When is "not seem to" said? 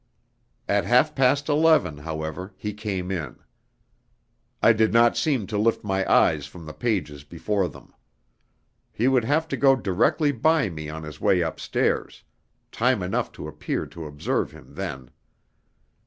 4.91-5.59